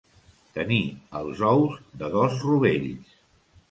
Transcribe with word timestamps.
Tenir 0.55 0.79
els 1.21 1.45
ous 1.51 1.79
de 2.03 2.13
dos 2.19 2.43
rovells. 2.51 3.19